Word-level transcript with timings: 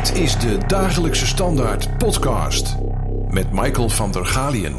Dit 0.00 0.18
is 0.18 0.38
de 0.38 0.58
Dagelijkse 0.66 1.26
Standaard 1.26 1.98
podcast 1.98 2.76
met 3.28 3.52
Michael 3.52 3.88
van 3.88 4.12
der 4.12 4.26
Galien. 4.26 4.76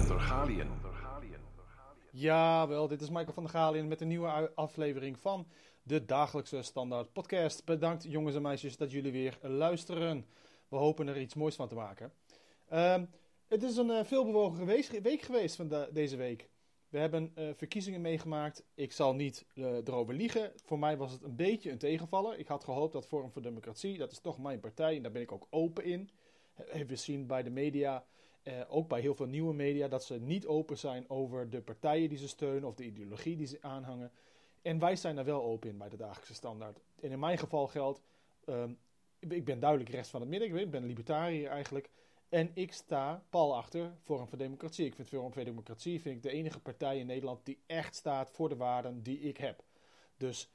Ja, 2.12 2.68
wel, 2.68 2.88
dit 2.88 3.02
is 3.02 3.10
Michael 3.10 3.34
van 3.34 3.44
der 3.44 3.52
Galien 3.52 3.88
met 3.88 4.02
een 4.02 4.08
nieuwe 4.08 4.52
aflevering 4.56 5.20
van 5.20 5.48
de 5.84 6.06
Dagelijkse 6.06 6.62
Standaard 6.62 7.14
podcast. 7.14 7.66
Bedankt 7.66 8.06
jongens 8.08 8.36
en 8.36 8.42
meisjes 8.42 8.78
dat 8.78 8.92
jullie 8.92 9.12
weer 9.12 9.38
luisteren. 9.42 10.26
We 10.68 10.76
hopen 10.76 11.08
er 11.08 11.20
iets 11.20 11.36
moois 11.36 11.56
van 11.56 11.68
te 11.68 11.76
maken. 11.76 12.14
Ehm, 12.70 13.06
het 13.48 13.64
is 13.64 13.78
een 13.78 13.90
uh, 13.90 14.04
veelbewogen 14.04 14.66
week 15.02 15.22
geweest 15.22 15.56
van 15.56 15.68
de, 15.68 15.90
deze 15.92 16.16
week. 16.16 16.50
We 16.92 17.00
hebben 17.00 17.32
uh, 17.36 17.50
verkiezingen 17.54 18.02
meegemaakt. 18.02 18.64
Ik 18.74 18.92
zal 18.92 19.16
niet 19.16 19.46
uh, 19.54 19.66
erover 19.66 20.14
liegen. 20.14 20.52
Voor 20.64 20.80
mij 20.80 20.98
was 20.98 21.12
het 21.12 21.24
een 21.24 21.36
beetje 21.36 21.72
een 21.72 21.78
tegenvaller. 21.78 22.40
Ik 22.40 22.48
had 22.48 22.64
gehoopt 22.64 22.94
dat 22.94 23.08
Forum 23.08 23.32
voor 23.32 23.42
Democratie, 23.42 23.98
dat 23.98 24.12
is 24.12 24.20
toch 24.20 24.40
mijn 24.40 24.60
partij 24.60 24.96
en 24.96 25.02
daar 25.02 25.12
ben 25.12 25.22
ik 25.22 25.32
ook 25.32 25.48
open 25.50 25.84
in. 25.84 26.10
Hebben 26.54 26.88
we 26.88 26.96
zien 26.96 27.28
bij 27.28 27.44
de 27.44 27.50
media, 27.50 28.06
uh, 28.44 28.54
ook 28.68 28.88
bij 28.88 29.02
heel 29.02 29.16
veel 29.16 29.26
nieuwe 29.26 29.54
media, 29.54 29.88
dat 29.88 30.04
ze 30.04 30.20
niet 30.20 30.46
open 30.46 30.78
zijn 30.78 31.10
over 31.10 31.50
de 31.50 31.62
partijen 31.62 32.10
die 32.10 32.18
ze 32.18 32.28
steunen 32.28 32.70
of 32.70 32.76
de 32.76 32.86
ideologie 32.86 33.36
die 33.36 33.48
ze 33.48 33.58
aanhangen. 33.62 34.12
En 34.62 34.80
wij 34.80 34.96
zijn 34.96 35.16
daar 35.16 35.26
wel 35.26 35.44
open 35.44 35.70
in 35.70 35.78
bij 35.78 35.90
de 35.90 35.98
dagelijkse 35.98 36.34
standaard. 36.34 36.80
En 37.02 37.12
in 37.12 37.20
mijn 37.20 37.38
geval 37.38 37.68
geldt, 37.68 38.02
um, 38.46 38.78
ik 39.20 39.46
ben 39.46 39.60
duidelijk 39.60 39.90
rechts 39.90 40.10
van 40.10 40.22
het 40.22 40.30
midden, 40.30 40.56
ik 40.56 40.72
ben 40.72 40.86
libertariër 40.86 41.50
eigenlijk. 41.50 41.90
En 42.32 42.52
ik 42.54 42.74
sta 42.74 43.24
pal 43.30 43.56
achter 43.56 43.94
Forum 44.02 44.28
voor 44.28 44.38
Democratie. 44.38 44.86
Ik 44.86 44.96
vind 44.96 45.08
Forum 45.08 45.34
voor 45.34 45.44
Democratie 45.44 46.02
vind 46.02 46.16
ik 46.16 46.24
de 46.24 46.30
enige 46.30 46.60
partij 46.60 47.00
in 47.00 47.06
Nederland 47.06 47.46
die 47.46 47.64
echt 47.66 47.96
staat 47.96 48.30
voor 48.30 48.50
de 48.50 48.56
waarden 48.56 49.04
die 49.04 49.20
ik 49.20 49.38
heb. 49.38 49.64
Dus 50.18 50.52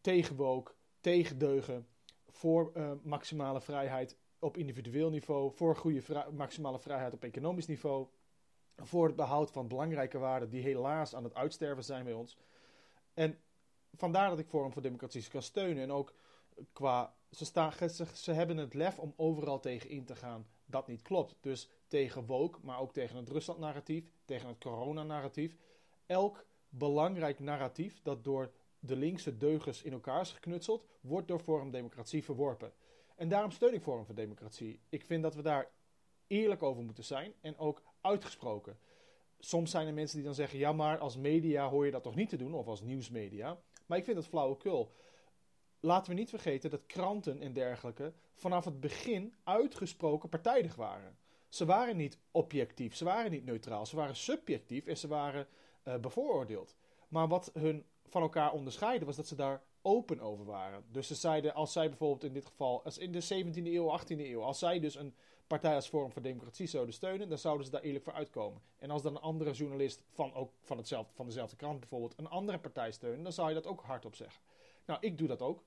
tegen 0.00 0.36
woke, 0.36 0.72
tegen 1.00 1.38
deugen, 1.38 1.88
voor 2.28 2.72
uh, 2.76 2.92
maximale 3.02 3.60
vrijheid 3.60 4.16
op 4.38 4.56
individueel 4.56 5.10
niveau, 5.10 5.52
voor 5.54 5.76
goede 5.76 6.26
maximale 6.32 6.78
vrijheid 6.78 7.14
op 7.14 7.24
economisch 7.24 7.66
niveau, 7.66 8.06
voor 8.76 9.06
het 9.06 9.16
behoud 9.16 9.50
van 9.50 9.68
belangrijke 9.68 10.18
waarden 10.18 10.50
die 10.50 10.62
helaas 10.62 11.14
aan 11.14 11.24
het 11.24 11.34
uitsterven 11.34 11.84
zijn 11.84 12.04
bij 12.04 12.12
ons. 12.12 12.36
En 13.14 13.38
vandaar 13.92 14.28
dat 14.28 14.38
ik 14.38 14.48
Forum 14.48 14.72
voor 14.72 14.82
Democratie 14.82 15.28
kan 15.28 15.42
steunen 15.42 15.82
en 15.82 15.92
ook 15.92 16.14
qua 16.72 17.16
ze, 17.30 18.06
ze 18.14 18.32
hebben 18.32 18.56
het 18.56 18.74
lef 18.74 18.98
om 18.98 19.12
overal 19.16 19.60
tegen 19.60 19.90
in 19.90 20.04
te 20.04 20.16
gaan 20.16 20.46
dat 20.68 20.86
niet 20.86 21.02
klopt. 21.02 21.36
Dus 21.40 21.68
tegen 21.86 22.26
woke, 22.26 22.58
maar 22.62 22.80
ook 22.80 22.92
tegen 22.92 23.16
het 23.16 23.28
Rusland-narratief, 23.28 24.10
tegen 24.24 24.48
het 24.48 24.58
corona-narratief. 24.58 25.56
Elk 26.06 26.46
belangrijk 26.68 27.38
narratief 27.38 28.00
dat 28.02 28.24
door 28.24 28.52
de 28.80 28.96
linkse 28.96 29.36
deugers 29.36 29.82
in 29.82 29.92
elkaar 29.92 30.20
is 30.20 30.32
geknutseld, 30.32 30.86
wordt 31.00 31.28
door 31.28 31.38
Forum 31.38 31.70
Democratie 31.70 32.24
verworpen. 32.24 32.72
En 33.16 33.28
daarom 33.28 33.50
steun 33.50 33.74
ik 33.74 33.82
Forum 33.82 34.04
voor 34.04 34.14
Democratie. 34.14 34.80
Ik 34.88 35.04
vind 35.04 35.22
dat 35.22 35.34
we 35.34 35.42
daar 35.42 35.70
eerlijk 36.26 36.62
over 36.62 36.82
moeten 36.82 37.04
zijn 37.04 37.32
en 37.40 37.58
ook 37.58 37.82
uitgesproken. 38.00 38.78
Soms 39.38 39.70
zijn 39.70 39.86
er 39.86 39.94
mensen 39.94 40.16
die 40.16 40.26
dan 40.26 40.34
zeggen: 40.34 40.58
ja, 40.58 40.72
maar 40.72 40.98
als 40.98 41.16
media 41.16 41.68
hoor 41.68 41.84
je 41.84 41.90
dat 41.90 42.02
toch 42.02 42.14
niet 42.14 42.28
te 42.28 42.36
doen, 42.36 42.54
of 42.54 42.66
als 42.66 42.82
nieuwsmedia. 42.82 43.60
Maar 43.86 43.98
ik 43.98 44.04
vind 44.04 44.16
dat 44.16 44.26
flauwekul 44.26 44.92
laten 45.80 46.12
we 46.12 46.18
niet 46.18 46.30
vergeten 46.30 46.70
dat 46.70 46.86
kranten 46.86 47.40
en 47.40 47.52
dergelijke 47.52 48.12
vanaf 48.34 48.64
het 48.64 48.80
begin 48.80 49.34
uitgesproken 49.44 50.28
partijdig 50.28 50.74
waren. 50.74 51.18
Ze 51.48 51.64
waren 51.64 51.96
niet 51.96 52.18
objectief, 52.30 52.96
ze 52.96 53.04
waren 53.04 53.30
niet 53.30 53.44
neutraal, 53.44 53.86
ze 53.86 53.96
waren 53.96 54.16
subjectief 54.16 54.86
en 54.86 54.96
ze 54.96 55.08
waren 55.08 55.46
uh, 55.84 55.96
bevooroordeeld. 55.96 56.76
Maar 57.08 57.28
wat 57.28 57.50
hun 57.54 57.84
van 58.08 58.22
elkaar 58.22 58.52
onderscheidde 58.52 59.06
was 59.06 59.16
dat 59.16 59.26
ze 59.26 59.34
daar 59.34 59.62
open 59.82 60.20
over 60.20 60.44
waren. 60.44 60.84
Dus 60.90 61.06
ze 61.06 61.14
zeiden, 61.14 61.54
als 61.54 61.72
zij 61.72 61.88
bijvoorbeeld 61.88 62.24
in 62.24 62.32
dit 62.32 62.46
geval, 62.46 62.84
als 62.84 62.98
in 62.98 63.12
de 63.12 63.22
17e 63.22 63.66
eeuw, 63.66 63.98
18e 64.00 64.18
eeuw, 64.18 64.42
als 64.42 64.58
zij 64.58 64.80
dus 64.80 64.94
een 64.94 65.14
partij 65.46 65.74
als 65.74 65.88
Forum 65.88 66.12
voor 66.12 66.22
Democratie 66.22 66.66
zouden 66.66 66.94
steunen, 66.94 67.28
dan 67.28 67.38
zouden 67.38 67.64
ze 67.66 67.72
daar 67.72 67.82
eerlijk 67.82 68.04
voor 68.04 68.12
uitkomen. 68.12 68.62
En 68.78 68.90
als 68.90 69.02
dan 69.02 69.16
een 69.16 69.22
andere 69.22 69.52
journalist 69.52 70.02
van, 70.10 70.34
ook 70.34 70.52
van, 70.62 70.76
hetzelfde, 70.76 71.12
van 71.14 71.26
dezelfde 71.26 71.56
krant 71.56 71.80
bijvoorbeeld 71.80 72.14
een 72.16 72.28
andere 72.28 72.58
partij 72.58 72.92
steunen, 72.92 73.22
dan 73.22 73.32
zou 73.32 73.48
je 73.48 73.54
dat 73.54 73.66
ook 73.66 73.80
hardop 73.80 74.14
zeggen. 74.14 74.42
Nou, 74.88 75.00
ik 75.00 75.18
doe 75.18 75.28
dat 75.28 75.42
ook. 75.42 75.64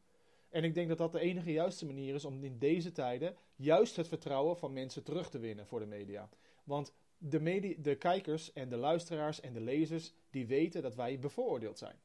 En 0.49 0.63
ik 0.63 0.73
denk 0.73 0.87
dat 0.87 0.97
dat 0.97 1.11
de 1.11 1.19
enige 1.19 1.51
juiste 1.51 1.85
manier 1.85 2.15
is 2.15 2.25
om 2.25 2.43
in 2.43 2.57
deze 2.57 2.91
tijden 2.91 3.35
juist 3.55 3.95
het 3.95 4.07
vertrouwen 4.07 4.57
van 4.57 4.73
mensen 4.73 5.03
terug 5.03 5.29
te 5.29 5.39
winnen 5.39 5.67
voor 5.67 5.79
de 5.79 5.85
media. 5.85 6.29
Want 6.63 6.93
de, 7.17 7.39
media, 7.39 7.75
de 7.77 7.95
kijkers 7.95 8.53
en 8.53 8.69
de 8.69 8.77
luisteraars 8.77 9.39
en 9.39 9.53
de 9.53 9.61
lezers, 9.61 10.13
die 10.29 10.47
weten 10.47 10.81
dat 10.81 10.95
wij 10.95 11.19
bevooroordeeld 11.19 11.77
zijn. 11.77 11.95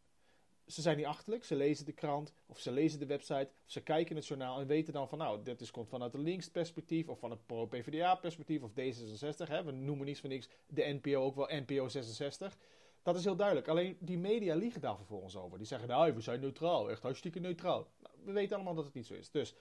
Ze 0.66 0.81
zijn 0.81 0.97
niet 0.97 1.06
achterlijk, 1.06 1.44
ze 1.44 1.56
lezen 1.56 1.84
de 1.84 1.93
krant 1.93 2.32
of 2.47 2.59
ze 2.59 2.71
lezen 2.71 2.99
de 2.99 3.06
website 3.06 3.48
of 3.65 3.71
ze 3.71 3.83
kijken 3.83 4.16
het 4.16 4.27
journaal 4.27 4.60
en 4.60 4.66
weten 4.66 4.93
dan 4.93 5.09
van 5.09 5.19
nou, 5.19 5.43
dit 5.43 5.60
is, 5.60 5.71
komt 5.71 5.88
vanuit 5.88 6.15
een 6.15 6.22
links 6.22 6.50
perspectief 6.50 7.09
of 7.09 7.19
van 7.19 7.31
een 7.31 7.44
pro-PVDA 7.47 8.15
perspectief 8.15 8.62
of 8.62 8.71
D66. 8.71 9.48
Hè. 9.48 9.65
We 9.65 9.71
noemen 9.71 10.06
niets 10.06 10.21
van 10.21 10.31
niks 10.31 10.48
de 10.66 10.98
NPO 11.03 11.22
ook 11.22 11.34
wel 11.34 11.48
NPO 11.50 11.88
66. 11.88 12.59
Dat 13.06 13.17
is 13.17 13.25
heel 13.25 13.37
duidelijk. 13.37 13.69
Alleen 13.69 13.97
die 14.00 14.19
media 14.19 14.55
liegen 14.55 14.81
daar 14.81 14.97
vervolgens 14.97 15.37
over. 15.37 15.59
Die 15.59 15.67
zeggen, 15.67 15.89
nou, 15.89 16.15
we 16.15 16.21
zijn 16.21 16.41
neutraal. 16.41 16.91
Echt 16.91 17.03
hartstikke 17.03 17.39
neutraal. 17.39 17.87
Nou, 18.03 18.15
we 18.25 18.33
weten 18.33 18.56
allemaal 18.56 18.75
dat 18.75 18.84
het 18.84 18.94
niet 18.94 19.06
zo 19.06 19.15
is. 19.15 19.31
Dus 19.31 19.55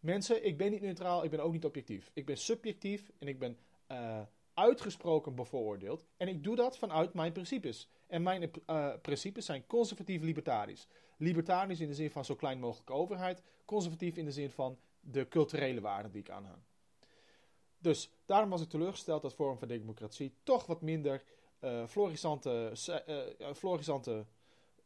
mensen, 0.00 0.46
ik 0.46 0.56
ben 0.56 0.70
niet 0.70 0.80
neutraal. 0.80 1.24
Ik 1.24 1.30
ben 1.30 1.40
ook 1.40 1.52
niet 1.52 1.64
objectief. 1.64 2.10
Ik 2.12 2.26
ben 2.26 2.36
subjectief 2.36 3.10
en 3.18 3.28
ik 3.28 3.38
ben 3.38 3.58
uh, 3.88 4.20
uitgesproken 4.54 5.34
bevooroordeeld. 5.34 6.04
En 6.16 6.28
ik 6.28 6.44
doe 6.44 6.56
dat 6.56 6.78
vanuit 6.78 7.14
mijn 7.14 7.32
principes. 7.32 7.88
En 8.06 8.22
mijn 8.22 8.50
uh, 8.66 8.92
principes 9.02 9.46
zijn 9.46 9.66
conservatief 9.66 10.22
libertarisch. 10.22 10.88
Libertarisch 11.16 11.80
in 11.80 11.88
de 11.88 11.94
zin 11.94 12.10
van 12.10 12.24
zo 12.24 12.34
klein 12.34 12.58
mogelijk 12.58 12.90
overheid. 12.90 13.42
Conservatief 13.64 14.16
in 14.16 14.24
de 14.24 14.32
zin 14.32 14.50
van 14.50 14.78
de 15.00 15.28
culturele 15.28 15.80
waarden 15.80 16.12
die 16.12 16.20
ik 16.20 16.30
aanhang. 16.30 16.62
Dus 17.78 18.10
daarom 18.26 18.50
was 18.50 18.62
ik 18.62 18.68
teleurgesteld 18.68 19.22
dat 19.22 19.34
Forum 19.34 19.58
voor 19.58 19.68
Democratie 19.68 20.34
toch 20.42 20.66
wat 20.66 20.82
minder 20.82 21.22
uh, 21.64 21.86
florissante, 21.86 22.72
uh, 23.40 23.52
florissante 23.54 24.26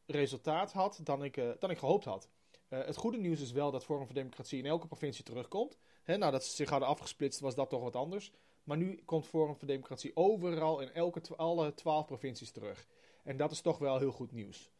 resultaat 0.06 0.72
had 0.72 1.00
dan 1.02 1.24
ik, 1.24 1.36
uh, 1.36 1.50
dan 1.58 1.70
ik 1.70 1.78
gehoopt 1.78 2.04
had. 2.04 2.28
het 2.68 2.96
goede 2.96 3.18
nieuws 3.18 3.40
is 3.40 3.52
wel 3.52 3.70
dat 3.70 3.84
Forum 3.84 4.06
voor 4.06 4.14
Democratie 4.14 4.58
in 4.58 4.66
elke 4.66 4.86
provincie 4.86 5.24
terugkomt. 5.24 5.78
Hè, 6.02 6.16
nadat 6.16 6.44
ze 6.44 6.54
zich 6.54 6.70
hadden 6.70 6.88
afgesplitst 6.88 7.40
was 7.40 7.54
dat 7.54 7.70
toch 7.70 7.82
wat 7.82 7.96
anders. 7.96 8.32
Maar 8.64 8.76
nu 8.76 9.02
komt 9.04 9.26
Forum 9.26 9.56
voor 9.56 9.68
Democratie 9.68 10.16
overal 10.16 10.80
in 10.80 10.92
elke 10.92 11.20
alle 11.36 11.74
twaalf 11.74 12.06
provincies 12.06 12.50
terug. 12.50 12.86
En 13.24 13.36
dat 13.36 13.50
is 13.50 13.60
toch 13.60 13.78
wel 13.78 13.98
heel 13.98 14.12
goed 14.12 14.32
nieuws. 14.32 14.70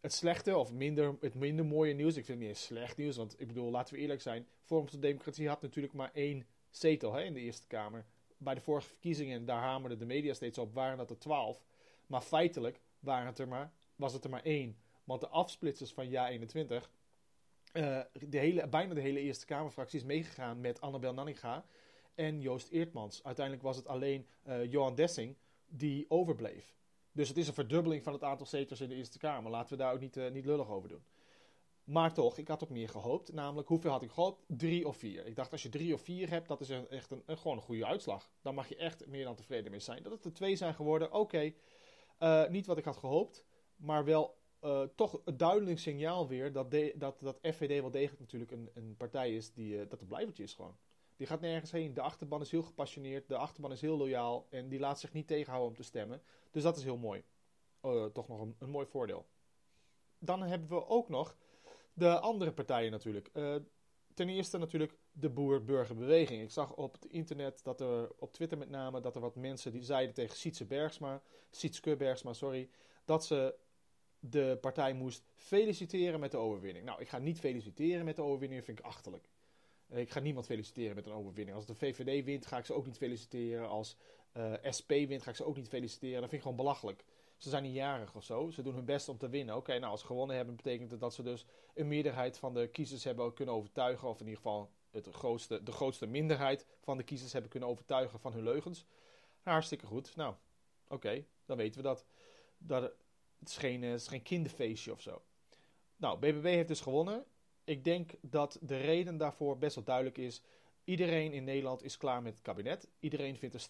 Het 0.00 0.12
slechte 0.12 0.56
of 0.56 0.72
minder, 0.72 1.16
het 1.20 1.34
minder 1.34 1.64
mooie 1.64 1.94
nieuws, 1.94 2.16
ik 2.16 2.24
vind 2.24 2.38
het 2.38 2.48
niet 2.48 2.56
slecht 2.56 2.96
nieuws, 2.96 3.16
want 3.16 3.40
ik 3.40 3.46
bedoel, 3.46 3.70
laten 3.70 3.94
we 3.94 4.00
eerlijk 4.00 4.20
zijn, 4.20 4.46
Forum 4.62 4.88
voor 4.88 5.00
Democratie 5.00 5.48
had 5.48 5.62
natuurlijk 5.62 5.94
maar 5.94 6.10
één 6.14 6.46
zetel 6.70 7.18
in 7.18 7.34
de 7.34 7.40
Eerste 7.40 7.66
Kamer 7.66 8.06
bij 8.36 8.54
de 8.54 8.60
vorige 8.60 8.88
verkiezingen, 8.88 9.44
daar 9.44 9.60
hamerden 9.60 9.98
de 9.98 10.06
media 10.06 10.34
steeds 10.34 10.58
op, 10.58 10.74
waren 10.74 10.96
dat 10.96 11.10
er 11.10 11.18
twaalf. 11.18 11.64
Maar 12.06 12.20
feitelijk 12.20 12.80
waren 12.98 13.26
het 13.26 13.38
er 13.38 13.48
maar, 13.48 13.72
was 13.96 14.12
het 14.12 14.24
er 14.24 14.30
maar 14.30 14.42
één. 14.42 14.76
Want 15.04 15.20
de 15.20 15.28
afsplitsers 15.28 15.92
van 15.92 16.08
JA 16.08 16.28
21, 16.28 16.90
uh, 17.72 18.00
de 18.12 18.38
hele, 18.38 18.68
bijna 18.68 18.94
de 18.94 19.00
hele 19.00 19.20
Eerste 19.20 19.46
Kamerfractie 19.46 19.98
is 19.98 20.04
meegegaan 20.04 20.60
met 20.60 20.80
Annabel 20.80 21.14
Nanninga 21.14 21.64
en 22.14 22.40
Joost 22.40 22.68
Eertmans. 22.68 23.24
Uiteindelijk 23.24 23.64
was 23.64 23.76
het 23.76 23.88
alleen 23.88 24.26
uh, 24.46 24.64
Johan 24.70 24.94
Dessing 24.94 25.36
die 25.66 26.06
overbleef. 26.08 26.74
Dus 27.12 27.28
het 27.28 27.36
is 27.36 27.48
een 27.48 27.54
verdubbeling 27.54 28.02
van 28.02 28.12
het 28.12 28.22
aantal 28.22 28.46
zetels 28.46 28.80
in 28.80 28.88
de 28.88 28.94
Eerste 28.94 29.18
Kamer. 29.18 29.50
Laten 29.50 29.70
we 29.70 29.82
daar 29.82 29.92
ook 29.92 30.00
niet, 30.00 30.16
uh, 30.16 30.30
niet 30.30 30.44
lullig 30.44 30.68
over 30.68 30.88
doen. 30.88 31.04
Maar 31.86 32.14
toch, 32.14 32.38
ik 32.38 32.48
had 32.48 32.62
op 32.62 32.70
meer 32.70 32.88
gehoopt. 32.88 33.32
Namelijk, 33.32 33.68
hoeveel 33.68 33.90
had 33.90 34.02
ik 34.02 34.10
gehoopt? 34.10 34.44
Drie 34.46 34.88
of 34.88 34.96
vier. 34.96 35.26
Ik 35.26 35.36
dacht, 35.36 35.52
als 35.52 35.62
je 35.62 35.68
drie 35.68 35.94
of 35.94 36.00
vier 36.00 36.30
hebt, 36.30 36.48
dat 36.48 36.60
is 36.60 36.70
echt 36.70 37.10
een, 37.10 37.22
gewoon 37.26 37.56
een 37.56 37.62
goede 37.62 37.86
uitslag. 37.86 38.30
Dan 38.42 38.54
mag 38.54 38.68
je 38.68 38.76
echt 38.76 39.06
meer 39.06 39.24
dan 39.24 39.34
tevreden 39.34 39.70
mee 39.70 39.80
zijn. 39.80 40.02
Dat 40.02 40.12
het 40.12 40.24
er 40.24 40.32
twee 40.32 40.56
zijn 40.56 40.74
geworden, 40.74 41.12
oké. 41.12 41.52
Uh, 42.20 42.48
niet 42.48 42.66
wat 42.66 42.78
ik 42.78 42.84
had 42.84 42.96
gehoopt, 42.96 43.44
maar 43.76 44.04
wel 44.04 44.38
uh, 44.62 44.82
toch 44.94 45.20
een 45.24 45.36
duidelijk 45.36 45.78
signaal 45.78 46.28
weer 46.28 46.52
dat, 46.52 46.70
dat, 46.94 47.20
dat 47.20 47.38
FVD 47.42 47.80
wel 47.80 47.90
degelijk 47.90 48.20
natuurlijk 48.20 48.50
een, 48.50 48.70
een 48.74 48.96
partij 48.96 49.34
is 49.34 49.52
die, 49.52 49.74
uh, 49.74 49.88
dat 49.88 50.00
een 50.00 50.06
blijvertje 50.06 50.42
is 50.42 50.54
gewoon. 50.54 50.76
Die 51.16 51.26
gaat 51.26 51.40
nergens 51.40 51.70
heen. 51.70 51.94
De 51.94 52.00
achterban 52.00 52.40
is 52.40 52.50
heel 52.50 52.62
gepassioneerd, 52.62 53.28
de 53.28 53.36
achterban 53.36 53.72
is 53.72 53.80
heel 53.80 53.96
loyaal 53.96 54.46
en 54.50 54.68
die 54.68 54.78
laat 54.78 55.00
zich 55.00 55.12
niet 55.12 55.26
tegenhouden 55.26 55.70
om 55.70 55.76
te 55.76 55.82
stemmen. 55.82 56.22
Dus 56.50 56.62
dat 56.62 56.76
is 56.76 56.84
heel 56.84 56.96
mooi. 56.96 57.24
Toch 58.12 58.28
nog 58.28 58.40
een, 58.40 58.54
een, 58.58 58.70
mooi 58.70 58.86
voordeel. 58.86 59.26
Dan 60.18 60.42
hebben 60.42 60.68
we 60.68 60.86
ook 60.86 61.08
nog 61.08 61.36
de 61.96 62.18
andere 62.20 62.52
partijen 62.52 62.90
natuurlijk. 62.90 63.30
Uh, 63.34 63.54
ten 64.14 64.28
eerste 64.28 64.58
natuurlijk 64.58 64.98
de 65.12 65.30
boer-burgerbeweging. 65.30 66.42
Ik 66.42 66.50
zag 66.50 66.74
op 66.74 66.92
het 66.92 67.04
internet 67.04 67.60
dat 67.62 67.80
er, 67.80 68.10
op 68.18 68.32
Twitter 68.32 68.58
met 68.58 68.70
name, 68.70 69.00
dat 69.00 69.14
er 69.14 69.20
wat 69.20 69.36
mensen 69.36 69.72
die 69.72 69.82
zeiden 69.82 70.14
tegen 70.14 70.36
Sietse 70.36 70.64
Bergsma, 70.64 71.22
Sietske 71.50 71.96
Bergsma, 71.96 72.32
sorry, 72.32 72.68
dat 73.04 73.26
ze 73.26 73.54
de 74.18 74.58
partij 74.60 74.92
moest 74.92 75.24
feliciteren 75.34 76.20
met 76.20 76.30
de 76.30 76.36
overwinning. 76.36 76.84
Nou, 76.84 77.00
ik 77.00 77.08
ga 77.08 77.18
niet 77.18 77.38
feliciteren 77.38 78.04
met 78.04 78.16
de 78.16 78.22
overwinning, 78.22 78.64
vind 78.64 78.78
ik 78.78 78.84
achterlijk. 78.84 79.28
Ik 79.88 80.10
ga 80.10 80.20
niemand 80.20 80.46
feliciteren 80.46 80.94
met 80.94 81.06
een 81.06 81.12
overwinning. 81.12 81.56
Als 81.56 81.66
de 81.66 81.74
VVD 81.74 82.24
wint, 82.24 82.46
ga 82.46 82.58
ik 82.58 82.64
ze 82.64 82.72
ook 82.74 82.86
niet 82.86 82.96
feliciteren. 82.96 83.68
Als 83.68 83.96
eh, 84.32 84.52
SP 84.78 84.90
wint, 84.90 85.22
ga 85.22 85.30
ik 85.30 85.36
ze 85.36 85.44
ook 85.44 85.56
niet 85.56 85.68
feliciteren. 85.68 86.20
Dat 86.20 86.30
vind 86.30 86.32
ik 86.32 86.42
gewoon 86.42 86.56
belachelijk. 86.56 87.04
Ze 87.36 87.48
zijn 87.48 87.62
niet 87.62 87.74
jarig 87.74 88.14
of 88.14 88.24
zo. 88.24 88.50
Ze 88.50 88.62
doen 88.62 88.74
hun 88.74 88.84
best 88.84 89.08
om 89.08 89.18
te 89.18 89.28
winnen. 89.28 89.56
Oké, 89.56 89.78
nou 89.78 89.90
als 89.90 90.00
ze 90.00 90.06
gewonnen 90.06 90.36
hebben, 90.36 90.56
betekent 90.56 90.90
het 90.90 91.00
dat 91.00 91.14
ze 91.14 91.22
dus 91.22 91.46
een 91.74 91.88
meerderheid 91.88 92.38
van 92.38 92.54
de 92.54 92.68
kiezers 92.68 93.04
hebben 93.04 93.32
kunnen 93.32 93.54
overtuigen. 93.54 94.08
Of 94.08 94.20
in 94.20 94.26
ieder 94.26 94.42
geval 94.42 94.70
het 94.90 95.08
grootste, 95.10 95.62
de 95.62 95.72
grootste 95.72 96.06
minderheid 96.06 96.66
van 96.82 96.96
de 96.96 97.02
kiezers 97.02 97.32
hebben 97.32 97.50
kunnen 97.50 97.68
overtuigen 97.68 98.20
van 98.20 98.32
hun 98.32 98.42
leugens. 98.42 98.84
hartstikke 99.42 99.86
goed. 99.86 100.16
Nou, 100.16 100.34
oké, 100.88 101.24
dan 101.44 101.56
weten 101.56 101.82
we 101.82 101.86
dat. 101.86 102.06
dat 102.58 102.82
het, 103.38 103.48
is 103.48 103.56
geen, 103.56 103.82
het 103.82 104.00
is 104.00 104.08
geen 104.08 104.22
kinderfeestje 104.22 104.92
of 104.92 105.00
zo. 105.00 105.22
Nou, 105.96 106.18
BBB 106.18 106.44
heeft 106.44 106.68
dus 106.68 106.80
gewonnen. 106.80 107.24
Ik 107.64 107.84
denk 107.84 108.14
dat 108.20 108.58
de 108.60 108.76
reden 108.76 109.16
daarvoor 109.16 109.58
best 109.58 109.74
wel 109.74 109.84
duidelijk 109.84 110.18
is. 110.18 110.42
Iedereen 110.84 111.32
in 111.32 111.44
Nederland 111.44 111.82
is 111.82 111.96
klaar 111.96 112.22
met 112.22 112.32
het 112.32 112.42
kabinet. 112.42 112.88
Iedereen 112.98 113.36
vindt 113.36 113.54
de 113.54 113.60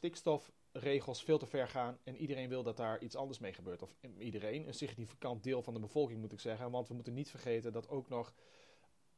stikstofregels 0.77 1.25
veel 1.25 1.39
te 1.39 1.47
ver 1.47 1.69
gaan. 1.69 1.99
En 2.05 2.17
iedereen 2.17 2.49
wil 2.49 2.63
dat 2.63 2.77
daar 2.77 3.03
iets 3.03 3.17
anders 3.17 3.39
mee 3.39 3.53
gebeurt. 3.53 3.83
Of 3.83 3.95
iedereen, 4.19 4.67
een 4.67 4.75
significant 4.75 5.43
deel 5.43 5.63
van 5.63 5.75
de 5.75 5.81
bevolking 5.81 6.21
moet 6.21 6.33
ik 6.33 6.41
zeggen. 6.41 6.71
Want 6.71 6.89
we 6.89 6.95
moeten 6.95 7.15
niet 7.15 7.31
vergeten 7.31 7.73
dat 7.73 7.89
ook 7.89 8.09
nog 8.09 8.35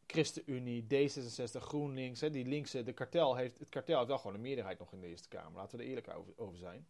ChristenUnie, 0.07 0.83
D66, 0.83 1.61
GroenLinks, 1.61 2.21
hè, 2.21 2.31
die 2.31 2.47
linkse, 2.47 2.83
de 2.83 2.93
kartel 2.93 3.37
heeft, 3.37 3.59
het 3.59 3.69
kartel 3.69 3.97
heeft 3.97 4.09
wel 4.09 4.19
gewoon 4.19 4.35
een 4.35 4.41
meerderheid 4.41 4.79
nog 4.79 4.93
in 4.93 5.01
de 5.01 5.07
Eerste 5.07 5.29
Kamer. 5.29 5.61
Laten 5.61 5.79
we 5.79 5.85
er 5.85 5.89
eerlijk 5.89 6.09
over, 6.09 6.33
over 6.37 6.57
zijn. 6.57 6.87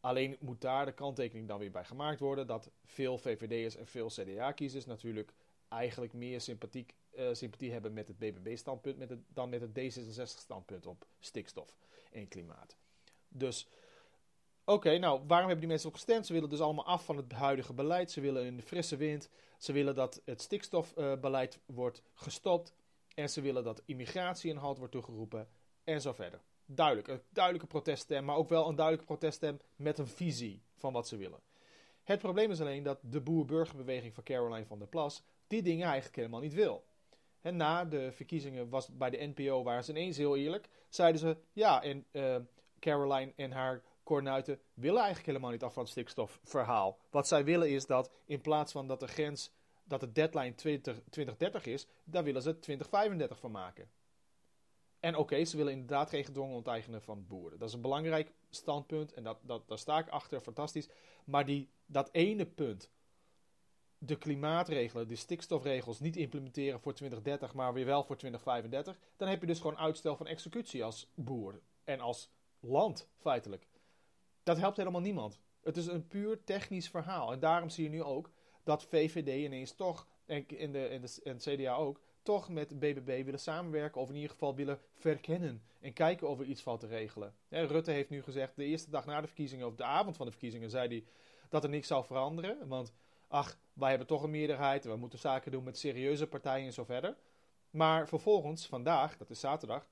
Alleen 0.00 0.36
moet 0.40 0.60
daar 0.60 0.84
de 0.84 0.92
kanttekening 0.92 1.48
dan 1.48 1.58
weer 1.58 1.70
bij 1.70 1.84
gemaakt 1.84 2.20
worden 2.20 2.46
dat 2.46 2.70
veel 2.84 3.18
VVD'ers 3.18 3.76
en 3.76 3.86
veel 3.86 4.08
CDA-kiezers 4.08 4.86
natuurlijk 4.86 5.32
eigenlijk 5.68 6.12
meer 6.12 6.40
sympathiek, 6.40 6.94
uh, 7.12 7.28
sympathie 7.32 7.72
hebben 7.72 7.92
met 7.92 8.08
het 8.08 8.18
BBB-standpunt 8.18 9.16
dan 9.28 9.48
met 9.48 9.60
het 9.60 9.78
D66-standpunt 9.78 10.86
op 10.86 11.06
stikstof 11.18 11.76
en 12.12 12.28
klimaat. 12.28 12.76
Dus, 13.30 13.68
oké, 14.64 14.98
nou, 14.98 15.20
waarom 15.26 15.48
hebben 15.48 15.58
die 15.58 15.68
mensen 15.68 15.88
op 15.88 15.94
gestemd? 15.94 16.26
Ze 16.26 16.32
willen 16.32 16.48
dus 16.48 16.60
allemaal 16.60 16.86
af 16.86 17.04
van 17.04 17.16
het 17.16 17.32
huidige 17.32 17.72
beleid. 17.72 18.10
Ze 18.10 18.20
willen 18.20 18.46
een 18.46 18.62
frisse 18.62 18.96
wind. 18.96 19.28
Ze 19.58 19.72
willen 19.72 19.94
dat 19.94 20.22
het 20.24 20.42
stikstofbeleid 20.42 21.60
wordt 21.66 22.02
gestopt. 22.14 22.74
En 23.14 23.30
ze 23.30 23.40
willen 23.40 23.64
dat 23.64 23.82
immigratie 23.84 24.50
in 24.50 24.56
halt 24.56 24.78
wordt 24.78 24.92
toegeroepen. 24.92 25.48
En 25.84 26.00
zo 26.00 26.12
verder. 26.12 26.40
Duidelijk, 26.66 27.08
een 27.08 27.22
duidelijke 27.28 27.68
proteststem, 27.68 28.24
maar 28.24 28.36
ook 28.36 28.48
wel 28.48 28.68
een 28.68 28.74
duidelijke 28.74 29.12
proteststem 29.12 29.60
met 29.76 29.98
een 29.98 30.06
visie 30.06 30.62
van 30.76 30.92
wat 30.92 31.08
ze 31.08 31.16
willen. 31.16 31.40
Het 32.04 32.18
probleem 32.18 32.50
is 32.50 32.60
alleen 32.60 32.82
dat 32.82 32.98
de 33.02 33.20
boer-burgerbeweging 33.20 34.14
van 34.14 34.22
Caroline 34.22 34.66
van 34.66 34.78
der 34.78 34.88
Plas 34.88 35.22
die 35.46 35.62
dingen 35.62 35.86
eigenlijk 35.86 36.16
helemaal 36.16 36.40
niet 36.40 36.54
wil. 36.54 36.84
En 37.40 37.56
na 37.56 37.84
de 37.84 38.12
verkiezingen 38.12 38.68
was 38.68 38.96
bij 38.96 39.10
de 39.10 39.32
NPO, 39.36 39.62
waren 39.62 39.84
ze 39.84 39.90
ineens 39.90 40.16
heel 40.16 40.36
eerlijk, 40.36 40.68
zeiden 40.88 41.20
ze, 41.20 41.36
ja, 41.52 41.82
en 41.82 42.06
uh, 42.12 42.36
Caroline 42.80 43.32
en 43.36 43.52
haar 43.52 43.82
kornuiten 44.02 44.60
willen 44.74 44.98
eigenlijk 44.98 45.26
helemaal 45.26 45.50
niet 45.50 45.62
af 45.62 45.72
van 45.72 45.82
het 45.82 45.92
stikstofverhaal. 45.92 46.98
Wat 47.10 47.28
zij 47.28 47.44
willen 47.44 47.70
is 47.70 47.86
dat 47.86 48.10
in 48.24 48.40
plaats 48.40 48.72
van 48.72 48.86
dat 48.86 49.00
de 49.00 49.08
grens, 49.08 49.52
dat 49.84 50.00
de 50.00 50.12
deadline 50.12 50.54
20, 50.54 51.00
2030 51.10 51.66
is, 51.66 51.86
daar 52.04 52.24
willen 52.24 52.42
ze 52.42 52.58
2035 52.58 53.38
van 53.38 53.50
maken. 53.50 53.90
En 55.00 55.16
oké, 55.16 55.44
ze 55.44 55.56
willen 55.56 55.72
inderdaad 55.72 56.08
geen 56.08 56.24
gedwongen 56.24 56.56
onteigenen 56.56 57.02
van 57.02 57.26
boeren. 57.26 57.58
Dat 57.58 57.68
is 57.68 57.74
een 57.74 57.80
belangrijk 57.80 58.32
standpunt 58.50 59.12
en 59.12 59.22
dat, 59.22 59.38
dat, 59.42 59.68
daar 59.68 59.78
sta 59.78 59.98
ik 59.98 60.08
achter, 60.08 60.40
fantastisch. 60.40 60.88
Maar 61.24 61.46
die, 61.46 61.68
dat 61.86 62.08
ene 62.12 62.46
punt, 62.46 62.90
de 63.98 64.16
klimaatregelen, 64.16 65.08
de 65.08 65.16
stikstofregels 65.16 66.00
niet 66.00 66.16
implementeren 66.16 66.80
voor 66.80 66.94
2030, 66.94 67.54
maar 67.54 67.72
weer 67.72 67.84
wel 67.84 68.04
voor 68.04 68.16
2035, 68.16 68.98
dan 69.16 69.28
heb 69.28 69.40
je 69.40 69.46
dus 69.46 69.60
gewoon 69.60 69.78
uitstel 69.78 70.16
van 70.16 70.26
executie 70.26 70.84
als 70.84 71.10
boer 71.14 71.60
en 71.84 72.00
als 72.00 72.30
land 72.60 73.08
feitelijk. 73.18 73.68
Dat 74.42 74.58
helpt 74.58 74.76
helemaal 74.76 75.00
niemand. 75.00 75.40
Het 75.62 75.76
is 75.76 75.86
een 75.86 76.06
puur 76.06 76.44
technisch 76.44 76.88
verhaal. 76.88 77.32
En 77.32 77.38
daarom 77.38 77.68
zie 77.68 77.84
je 77.84 77.90
nu 77.90 78.02
ook 78.02 78.30
dat 78.64 78.84
VVD 78.84 79.44
ineens 79.44 79.72
toch, 79.72 80.06
en, 80.26 80.48
in 80.48 80.72
de, 80.72 80.88
in 80.88 81.00
de, 81.00 81.20
en 81.24 81.36
CDA 81.36 81.74
ook, 81.74 82.00
toch 82.22 82.48
met 82.48 82.78
BBB 82.78 83.24
willen 83.24 83.40
samenwerken. 83.40 84.00
Of 84.00 84.08
in 84.08 84.14
ieder 84.14 84.30
geval 84.30 84.54
willen 84.54 84.80
verkennen. 84.94 85.62
En 85.80 85.92
kijken 85.92 86.28
of 86.28 86.38
er 86.38 86.44
iets 86.44 86.62
valt 86.62 86.80
te 86.80 86.86
regelen. 86.86 87.34
Rutte 87.48 87.90
heeft 87.90 88.10
nu 88.10 88.22
gezegd, 88.22 88.56
de 88.56 88.64
eerste 88.64 88.90
dag 88.90 89.06
na 89.06 89.20
de 89.20 89.26
verkiezingen, 89.26 89.66
of 89.66 89.74
de 89.74 89.84
avond 89.84 90.16
van 90.16 90.26
de 90.26 90.32
verkiezingen, 90.32 90.70
zei 90.70 90.88
hij 90.88 91.04
dat 91.48 91.64
er 91.64 91.70
niks 91.70 91.86
zou 91.86 92.04
veranderen. 92.04 92.68
Want 92.68 92.92
ach, 93.28 93.58
wij 93.72 93.88
hebben 93.88 94.06
toch 94.06 94.22
een 94.22 94.30
meerderheid, 94.30 94.84
we 94.84 94.96
moeten 94.96 95.18
zaken 95.18 95.52
doen 95.52 95.64
met 95.64 95.78
serieuze 95.78 96.26
partijen 96.26 96.66
en 96.66 96.72
zo 96.72 96.84
verder. 96.84 97.16
Maar 97.70 98.08
vervolgens, 98.08 98.66
vandaag, 98.66 99.16
dat 99.16 99.30
is 99.30 99.40
zaterdag, 99.40 99.88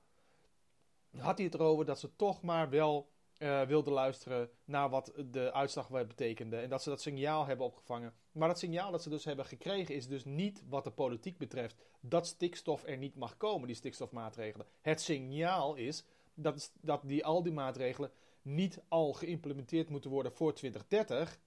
had 1.17 1.37
hij 1.37 1.45
het 1.45 1.55
erover 1.55 1.85
dat 1.85 1.99
ze 1.99 2.15
toch 2.15 2.41
maar 2.41 2.69
wel 2.69 3.09
uh, 3.39 3.61
wilden 3.61 3.93
luisteren 3.93 4.49
naar 4.65 4.89
wat 4.89 5.13
de 5.31 5.53
uitslag 5.53 5.89
betekende. 5.89 6.57
En 6.57 6.69
dat 6.69 6.83
ze 6.83 6.89
dat 6.89 7.01
signaal 7.01 7.45
hebben 7.45 7.65
opgevangen. 7.65 8.13
Maar 8.31 8.47
dat 8.47 8.59
signaal 8.59 8.91
dat 8.91 9.03
ze 9.03 9.09
dus 9.09 9.25
hebben 9.25 9.45
gekregen 9.45 9.95
is 9.95 10.07
dus 10.07 10.25
niet 10.25 10.63
wat 10.69 10.83
de 10.83 10.91
politiek 10.91 11.37
betreft 11.37 11.75
dat 11.99 12.27
stikstof 12.27 12.83
er 12.85 12.97
niet 12.97 13.15
mag 13.15 13.37
komen, 13.37 13.67
die 13.67 13.75
stikstofmaatregelen. 13.75 14.67
Het 14.81 15.01
signaal 15.01 15.75
is 15.75 16.05
dat, 16.33 16.71
dat 16.81 17.01
die, 17.03 17.25
al 17.25 17.43
die 17.43 17.53
maatregelen 17.53 18.11
niet 18.41 18.81
al 18.87 19.13
geïmplementeerd 19.13 19.89
moeten 19.89 20.09
worden 20.09 20.31
voor 20.31 20.53
2030, 20.53 21.39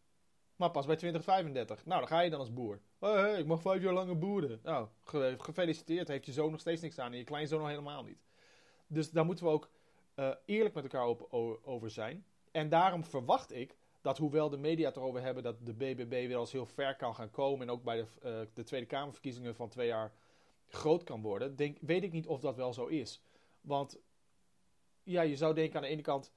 maar 0.56 0.70
pas 0.70 0.86
bij 0.86 0.96
2035. 0.96 1.86
Nou, 1.86 2.00
dan 2.00 2.08
ga 2.08 2.20
je 2.20 2.30
dan 2.30 2.38
als 2.38 2.52
boer. 2.52 2.80
Hey, 2.98 3.38
ik 3.38 3.46
mag 3.46 3.60
vijf 3.60 3.82
jaar 3.82 3.92
langer 3.92 4.18
boeren. 4.18 4.60
Nou, 4.62 4.88
gefeliciteerd. 5.38 6.08
Heeft 6.08 6.26
je 6.26 6.32
zoon 6.32 6.50
nog 6.50 6.60
steeds 6.60 6.82
niks 6.82 6.98
aan 6.98 7.12
en 7.12 7.18
je 7.18 7.24
kleinzoon 7.24 7.58
nog 7.60 7.68
helemaal 7.68 8.02
niet. 8.02 8.18
Dus 8.92 9.10
daar 9.10 9.24
moeten 9.24 9.44
we 9.44 9.50
ook 9.50 9.70
uh, 10.16 10.30
eerlijk 10.44 10.74
met 10.74 10.84
elkaar 10.84 11.16
over 11.62 11.90
zijn. 11.90 12.24
En 12.50 12.68
daarom 12.68 13.04
verwacht 13.04 13.52
ik 13.52 13.76
dat 14.00 14.18
hoewel 14.18 14.48
de 14.48 14.56
media 14.56 14.86
het 14.86 14.96
erover 14.96 15.22
hebben 15.22 15.42
dat 15.42 15.66
de 15.66 15.74
BBB 15.74 16.26
weer 16.26 16.36
als 16.36 16.52
heel 16.52 16.66
ver 16.66 16.96
kan 16.96 17.14
gaan 17.14 17.30
komen 17.30 17.68
en 17.68 17.72
ook 17.72 17.82
bij 17.82 17.96
de, 17.96 18.06
uh, 18.24 18.40
de 18.54 18.62
Tweede 18.62 18.86
Kamerverkiezingen 18.86 19.54
van 19.54 19.68
twee 19.68 19.86
jaar 19.86 20.12
groot 20.68 21.04
kan 21.04 21.22
worden, 21.22 21.56
denk, 21.56 21.78
weet 21.80 22.02
ik 22.02 22.12
niet 22.12 22.26
of 22.26 22.40
dat 22.40 22.56
wel 22.56 22.72
zo 22.72 22.86
is. 22.86 23.22
Want 23.60 23.98
ja, 25.02 25.22
je 25.22 25.36
zou 25.36 25.54
denken 25.54 25.76
aan 25.76 25.82
de 25.82 25.88
ene 25.88 26.02
kant, 26.02 26.32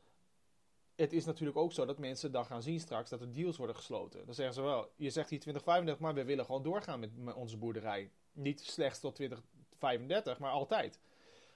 het 0.95 1.13
is 1.13 1.25
natuurlijk 1.25 1.57
ook 1.57 1.73
zo 1.73 1.85
dat 1.85 1.97
mensen 1.97 2.31
dan 2.31 2.45
gaan 2.45 2.61
zien 2.61 2.79
straks 2.79 3.09
dat 3.09 3.21
er 3.21 3.33
deals 3.33 3.57
worden 3.57 3.75
gesloten. 3.75 4.25
Dan 4.25 4.35
zeggen 4.35 4.55
ze 4.55 4.61
wel, 4.61 4.91
je 4.95 5.09
zegt 5.09 5.29
hier 5.29 5.39
2035, 5.39 5.99
maar 5.99 6.13
we 6.13 6.23
willen 6.23 6.45
gewoon 6.45 6.63
doorgaan 6.63 6.99
met 6.99 7.35
onze 7.35 7.57
boerderij. 7.57 8.11
Niet 8.31 8.61
slechts 8.61 8.99
tot 8.99 9.15
2035, 9.15 10.39
maar 10.39 10.51
altijd. 10.51 10.99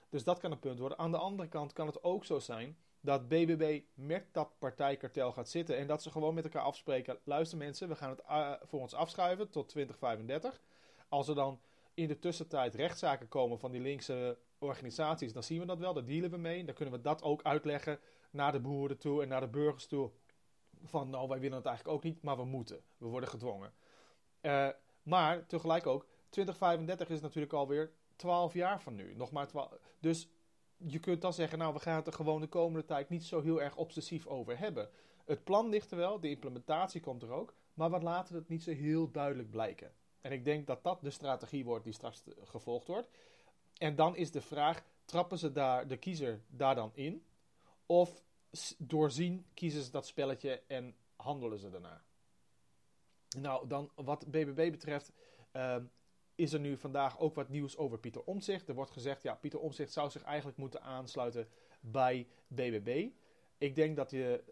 Dus 0.10 0.24
dat 0.24 0.40
kan 0.40 0.52
een 0.52 0.60
punt 0.60 0.80
worden. 0.80 0.98
Aan 0.98 1.12
de 1.12 1.18
andere 1.18 1.50
kant 1.50 1.74
kan 1.74 1.88
het 1.88 2.04
ook 2.04 2.26
zo 2.26 2.40
zijn 2.40 2.78
dat 3.02 3.28
BBB 3.28 3.82
met 3.94 4.26
dat 4.32 4.60
partijkartel 4.60 5.32
gaat 5.32 5.50
zitten 5.50 5.78
en 5.78 5.88
dat 5.88 6.04
ze 6.04 6.12
gewoon 6.12 6.34
met 6.34 6.44
elkaar 6.44 6.62
afspreken. 6.62 7.20
Luister 7.24 7.58
mensen, 7.58 7.88
we 7.88 7.96
gaan 7.96 8.10
het 8.10 8.22
uh, 8.30 8.54
voor 8.62 8.80
ons 8.80 8.94
afschuiven 8.94 9.50
tot 9.50 9.70
2035. 9.70 10.62
Als 11.10 11.28
er 11.28 11.36
dan 11.36 11.62
in 11.94 12.08
de 12.08 12.20
tussentijd 12.20 12.76
rechtszaken 12.76 13.28
komen 13.28 13.60
van 13.60 13.72
die 13.72 13.82
linkse 13.82 14.38
organisaties, 14.58 15.34
dan 15.34 15.44
zien 15.44 15.60
we 15.60 15.66
dat 15.66 15.80
wel, 15.80 15.94
daar 15.94 16.06
dealen 16.06 16.30
we 16.30 16.38
mee. 16.38 16.66
Dan 16.66 16.76
kunnen 16.76 16.94
we 16.94 17.02
dat 17.02 17.24
ook 17.24 17.44
uitleggen 17.44 18.00
naar 18.32 18.52
de 18.52 18.60
boeren 18.60 18.98
toe 18.98 19.22
en 19.22 19.28
naar 19.28 19.42
de 19.42 19.48
burgers 19.48 19.86
toe. 19.86 20.12
Van 20.84 21.10
nou, 21.10 21.28
wij 21.28 21.40
willen 21.40 21.58
het 21.58 21.66
eigenlijk 21.66 21.98
ook 21.98 22.04
niet, 22.04 22.22
maar 22.22 22.38
we 22.38 22.46
moeten. 22.46 22.82
We 22.98 23.06
worden 23.06 23.30
gedwongen. 23.30 23.74
Uh, 24.42 24.70
maar 25.04 25.46
tegelijk 25.46 25.88
ook, 25.88 26.08
2035 26.30 27.10
is 27.10 27.22
natuurlijk 27.22 27.54
alweer 27.54 27.92
12 28.16 28.54
jaar 28.54 28.82
van 28.82 28.96
nu. 28.96 29.16
Nog 29.16 29.32
maar 29.32 29.48
12. 29.48 29.78
Dus 30.00 30.30
je 30.78 31.00
kunt 31.00 31.22
dan 31.22 31.34
zeggen, 31.34 31.58
nou, 31.58 31.74
we 31.74 31.80
gaan 31.80 31.96
het 31.96 32.08
er 32.08 32.14
gewoon 32.14 32.42
de 32.42 32.48
komende 32.48 32.86
tijd 32.86 33.10
niet 33.10 33.24
zo 33.24 33.42
heel 33.42 33.62
erg 33.62 33.76
obsessief 33.76 34.28
over 34.28 34.58
hebben. 34.58 34.90
Het 35.26 35.44
plan 35.44 35.70
ligt 35.70 35.92
er 35.92 35.98
wel, 35.98 36.20
de 36.20 36.30
implementatie 36.30 37.02
komt 37.02 37.22
er 37.22 37.32
ook, 37.32 37.54
maar 37.74 37.90
wat 37.90 38.04
laten 38.04 38.34
we 38.34 38.40
het 38.40 38.50
niet 38.50 38.64
zo 38.64 38.72
heel 38.72 39.12
duidelijk 39.12 39.50
blijken. 39.50 39.94
En 40.22 40.32
ik 40.32 40.46
denk 40.46 40.68
dat 40.68 40.84
dat 40.84 41.02
de 41.02 41.10
strategie 41.10 41.66
wordt 41.66 41.84
die 41.84 41.94
straks 41.94 42.24
gevolgd 42.44 42.88
wordt. 42.88 43.10
En 43.78 43.96
dan 43.96 44.16
is 44.16 44.32
de 44.32 44.42
vraag, 44.42 44.84
trappen 45.06 45.38
ze 45.38 45.52
daar 45.52 45.88
de 45.88 45.98
kiezer 45.98 46.42
daar 46.48 46.76
dan 46.76 46.92
in? 46.94 47.24
Of 47.86 48.24
doorzien 48.78 49.46
kiezen 49.54 49.84
ze 49.84 49.92
dat 49.92 50.08
spelletje 50.08 50.62
en 50.68 50.96
handelen 51.16 51.60
ze 51.60 51.70
daarna? 51.70 52.04
Nou, 53.38 53.68
dan 53.68 53.92
wat 53.96 54.32
BBB 54.32 54.72
betreft, 54.72 55.12
uh, 55.54 55.76
is 56.40 56.54
er 56.54 56.60
nu 56.60 56.78
vandaag 56.78 57.20
ook 57.20 57.36
wat 57.36 57.50
nieuws 57.50 57.78
over 57.78 58.00
Pieter 58.00 58.24
Omtzigt. 58.24 58.68
Er 58.68 58.76
wordt 58.76 58.92
gezegd, 58.92 59.24
ja, 59.24 59.36
Pieter 59.36 59.60
Omtzigt 59.60 59.92
zou 59.92 60.10
zich 60.10 60.24
eigenlijk 60.24 60.58
moeten 60.58 60.82
aansluiten 60.82 61.48
bij 61.80 62.28
BBB. 62.48 63.08
Ik 63.58 63.76
denk 63.76 63.96
dat, 63.96 64.12
je, 64.12 64.44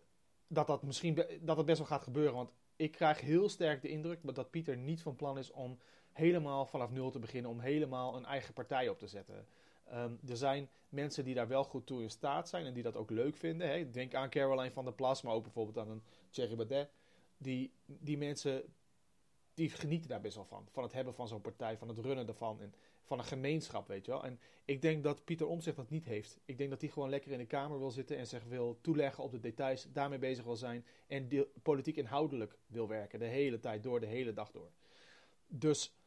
dat 0.47 0.67
dat 0.67 0.83
misschien 0.83 1.15
dat 1.41 1.57
het 1.57 1.65
best 1.65 1.77
wel 1.77 1.87
gaat 1.87 2.03
gebeuren, 2.03 2.33
want 2.33 2.51
ik 2.75 2.91
krijg 2.91 3.21
heel 3.21 3.49
sterk 3.49 3.81
de 3.81 3.87
indruk 3.87 4.19
dat 4.35 4.49
Pieter 4.49 4.77
niet 4.77 5.01
van 5.01 5.15
plan 5.15 5.37
is 5.37 5.51
om 5.51 5.79
helemaal 6.11 6.65
vanaf 6.65 6.91
nul 6.91 7.11
te 7.11 7.19
beginnen, 7.19 7.51
om 7.51 7.59
helemaal 7.59 8.15
een 8.15 8.25
eigen 8.25 8.53
partij 8.53 8.89
op 8.89 8.99
te 8.99 9.07
zetten. 9.07 9.47
Ehm, 9.83 10.11
er 10.27 10.37
zijn 10.37 10.69
mensen 10.89 11.23
die 11.23 11.35
daar 11.35 11.47
wel 11.47 11.63
goed 11.63 11.85
toe 11.85 12.01
in 12.01 12.09
staat 12.09 12.49
zijn 12.49 12.65
en 12.65 12.73
die 12.73 12.83
dat 12.83 12.95
ook 12.95 13.09
leuk 13.09 13.37
vinden. 13.37 13.69
Hè. 13.69 13.89
Denk 13.89 14.13
aan 14.13 14.29
Caroline 14.29 14.71
van 14.71 14.85
der 14.85 14.93
Plas, 14.93 15.21
maar 15.21 15.33
ook 15.33 15.43
bijvoorbeeld 15.43 15.77
aan 15.77 15.89
een 15.89 16.03
Thierry 16.29 16.55
Baudet. 16.55 16.89
Die, 17.37 17.71
die 17.85 18.17
mensen 18.17 18.63
die 19.57 19.69
genieten 19.69 20.09
daar 20.09 20.21
best 20.21 20.35
wel 20.35 20.45
van. 20.45 20.67
Van 20.71 20.83
het 20.83 20.93
hebben 20.93 21.13
van 21.13 21.27
zo'n 21.27 21.41
partij, 21.41 21.77
van 21.77 21.87
het 21.87 21.97
runnen 21.97 22.27
ervan 22.27 22.61
en 22.61 22.73
van 23.03 23.19
een 23.19 23.25
gemeenschap, 23.25 23.87
weet 23.87 24.05
je 24.05 24.11
wel. 24.11 24.23
En 24.23 24.39
ik 24.65 24.81
denk 24.81 25.03
dat 25.03 25.25
Pieter 25.25 25.47
Omtzigt 25.47 25.75
dat 25.75 25.89
niet 25.89 26.05
heeft. 26.05 26.39
Ik 26.45 26.57
denk 26.57 26.69
dat 26.69 26.81
hij 26.81 26.89
gewoon 26.89 27.09
lekker 27.09 27.31
in 27.31 27.37
de 27.37 27.45
Kamer 27.45 27.79
wil 27.79 27.91
zitten 27.91 28.17
en 28.17 28.27
zich 28.27 28.43
wil 28.43 28.77
toeleggen 28.81 29.23
op 29.23 29.31
de 29.31 29.39
details, 29.39 29.87
daarmee 29.91 30.19
bezig 30.19 30.43
wil 30.43 30.55
zijn 30.55 30.85
en 31.07 31.47
politiek 31.61 31.97
inhoudelijk 31.97 32.57
wil 32.67 32.87
werken, 32.87 33.19
de 33.19 33.25
hele 33.25 33.59
tijd 33.59 33.83
door, 33.83 33.99
de 33.99 34.05
hele 34.05 34.33
dag 34.33 34.51
door. 34.51 34.71
Dus 35.47 35.97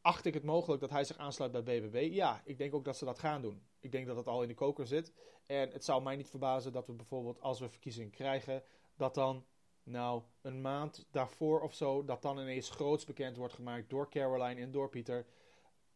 acht 0.00 0.24
ik 0.24 0.34
het 0.34 0.44
mogelijk 0.44 0.80
dat 0.80 0.90
hij 0.90 1.04
zich 1.04 1.18
aansluit 1.18 1.52
bij 1.52 1.62
BBB? 1.62 2.08
Ja, 2.12 2.42
ik 2.44 2.58
denk 2.58 2.74
ook 2.74 2.84
dat 2.84 2.96
ze 2.96 3.04
dat 3.04 3.18
gaan 3.18 3.42
doen. 3.42 3.62
Ik 3.80 3.92
denk 3.92 4.06
dat 4.06 4.16
het 4.16 4.26
al 4.26 4.42
in 4.42 4.48
de 4.48 4.54
koker 4.54 4.86
zit. 4.86 5.12
En 5.46 5.70
het 5.70 5.84
zou 5.84 6.02
mij 6.02 6.16
niet 6.16 6.30
verbazen 6.30 6.72
dat 6.72 6.86
we 6.86 6.92
bijvoorbeeld, 6.92 7.40
als 7.40 7.60
we 7.60 7.68
verkiezingen 7.68 8.10
krijgen, 8.10 8.62
dat 8.96 9.14
dan, 9.14 9.44
nou, 9.84 10.22
een 10.40 10.60
maand 10.60 11.06
daarvoor 11.10 11.60
of 11.60 11.74
zo, 11.74 12.04
dat 12.04 12.22
dan 12.22 12.38
ineens 12.38 12.70
groots 12.70 13.04
bekend 13.04 13.36
wordt 13.36 13.54
gemaakt 13.54 13.90
door 13.90 14.10
Caroline 14.10 14.60
en 14.60 14.70
door 14.70 14.88
Pieter. 14.88 15.26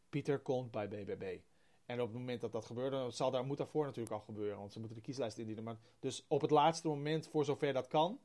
Pieter 0.09 0.39
komt 0.39 0.71
bij 0.71 0.89
BBB. 0.89 1.39
En 1.87 2.01
op 2.01 2.09
het 2.09 2.17
moment 2.17 2.41
dat 2.41 2.53
dat 2.53 2.65
gebeurt, 2.65 2.91
dan 2.91 3.13
zal 3.13 3.31
daar, 3.31 3.45
moet 3.45 3.57
daarvoor 3.57 3.85
natuurlijk 3.85 4.15
al 4.15 4.21
gebeuren, 4.21 4.59
want 4.59 4.73
ze 4.73 4.79
moeten 4.79 4.97
de 4.97 5.03
kieslijst 5.03 5.39
indienen. 5.39 5.65
Maar 5.65 5.79
dus 5.99 6.25
op 6.29 6.41
het 6.41 6.51
laatste 6.51 6.89
moment, 6.89 7.29
voor 7.29 7.45
zover 7.45 7.73
dat 7.73 7.87
kan, 7.87 8.21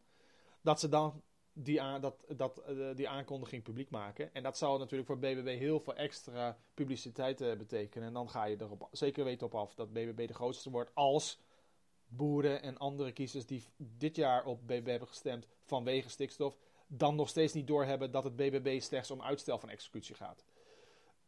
dat 0.62 0.80
ze 0.80 0.90
dan 0.90 1.22
die, 1.54 1.82
aan, 1.82 2.02
dat, 2.02 2.26
dat, 2.36 2.64
uh, 2.70 2.96
die 2.96 3.10
aankondiging 3.10 3.64
publiek 3.64 3.90
maken. 3.90 4.34
En 4.34 4.44
dat 4.44 4.58
zou 4.58 4.80
natuurlijk 4.80 5.08
voor 5.08 5.20
BBB 5.20 5.58
heel 5.58 5.80
veel 5.80 5.96
extra 5.96 6.58
publiciteit 6.74 7.42
uh, 7.42 7.56
betekenen. 7.56 8.08
En 8.08 8.14
dan 8.14 8.30
ga 8.30 8.46
je 8.46 8.58
er 8.58 8.70
zeker 8.92 9.24
weten 9.24 9.48
op 9.48 9.56
af 9.56 9.76
dat 9.76 9.94
BBB 9.94 10.28
de 10.28 10.34
grootste 10.34 10.70
wordt 10.70 10.92
als 10.94 11.40
boeren 12.16 12.62
en 12.62 12.78
andere 12.78 13.12
kiezers 13.12 13.46
die 13.46 13.64
dit 13.78 14.16
jaar 14.16 14.46
op 14.46 14.68
BBB 14.68 14.88
hebben 14.88 15.08
gestemd 15.08 15.48
vanwege 15.64 16.10
stikstof, 16.10 16.58
dan 16.88 17.16
nog 17.16 17.30
steeds 17.30 17.54
niet 17.54 17.68
doorhebben 17.68 18.12
dat 18.12 18.24
het 18.24 18.36
BBB 18.36 18.82
slechts 18.82 19.12
om 19.12 19.22
uitstel 19.22 19.60
van 19.60 19.70
executie 19.70 20.16
gaat. 20.16 20.46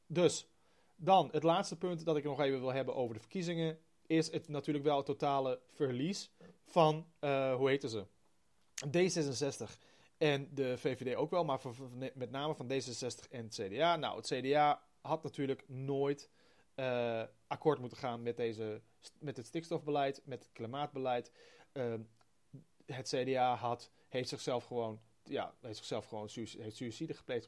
Dus, 0.08 0.48
dan 0.96 1.30
het 1.32 1.44
laatste 1.44 1.78
punt 1.78 2.06
dat 2.06 2.18
ik 2.18 2.24
nog 2.24 2.40
even 2.40 2.60
wil 2.60 2.74
hebben 2.74 2.96
over 2.96 3.14
de 3.16 3.22
verkiezingen, 3.22 3.80
is 4.08 4.32
het 4.32 4.48
natuurlijk 4.48 4.86
wel 4.86 4.98
het 4.98 5.06
totale 5.06 5.60
verlies 5.72 6.32
van, 6.66 7.06
uh, 7.22 7.56
hoe 7.56 7.70
heten 7.70 7.90
ze? 7.90 8.06
D66 8.88 9.78
en 10.18 10.50
de 10.54 10.78
VVD 10.78 11.16
ook 11.16 11.32
wel, 11.32 11.44
maar 11.44 11.60
met 12.14 12.32
name 12.32 12.56
van 12.56 12.72
D66 12.72 13.30
en 13.30 13.44
het 13.44 13.62
CDA. 13.62 13.96
Nou, 13.96 14.18
het 14.18 14.28
CDA 14.28 14.82
had 15.02 15.24
natuurlijk 15.24 15.64
nooit 15.68 16.30
uh, 16.76 17.24
akkoord 17.48 17.80
moeten 17.80 17.98
gaan 17.98 18.24
met, 18.24 18.38
deze, 18.38 18.82
met 19.20 19.38
het 19.38 19.46
stikstofbeleid, 19.46 20.22
met 20.26 20.44
het 20.44 20.52
klimaatbeleid. 20.54 21.32
Uh, 21.74 21.94
het 22.86 23.08
CDA 23.08 23.56
had, 23.56 23.92
heeft 24.10 24.30
zichzelf 24.30 24.64
gewoon, 24.64 25.00
ja, 25.24 25.54
heeft 25.62 25.78
zichzelf 25.78 26.06
gewoon 26.06 26.30
heeft 26.34 26.76
suïcide 26.76 27.14
gepleegd. 27.14 27.48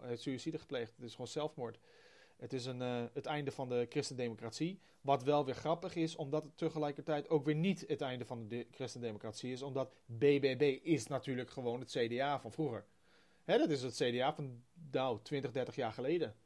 Heeft 0.00 0.22
suïcide 0.22 0.58
gepleegd. 0.58 0.96
Het 0.96 1.04
is 1.04 1.12
gewoon 1.12 1.26
zelfmoord. 1.26 1.78
Het 2.36 2.52
is 2.52 2.66
een, 2.66 2.80
uh, 2.80 3.04
het 3.12 3.26
einde 3.26 3.50
van 3.50 3.68
de 3.68 3.86
christendemocratie. 3.88 4.80
Wat 5.00 5.22
wel 5.22 5.44
weer 5.44 5.54
grappig 5.54 5.94
is, 5.94 6.16
omdat 6.16 6.44
het 6.44 6.56
tegelijkertijd 6.56 7.28
ook 7.28 7.44
weer 7.44 7.54
niet 7.54 7.84
het 7.86 8.00
einde 8.00 8.24
van 8.24 8.48
de 8.48 8.66
christendemocratie 8.70 9.52
is. 9.52 9.62
Omdat 9.62 9.94
BBB 10.06 10.78
is 10.82 11.06
natuurlijk 11.06 11.50
gewoon 11.50 11.80
het 11.80 11.90
CDA 11.90 12.40
van 12.40 12.52
vroeger. 12.52 12.86
Hè, 13.44 13.58
dat 13.58 13.70
is 13.70 13.82
het 13.82 13.94
CDA 13.94 14.34
van 14.34 14.62
nou, 14.90 15.18
20, 15.22 15.52
30 15.52 15.76
jaar 15.76 15.92
geleden. 15.92 16.36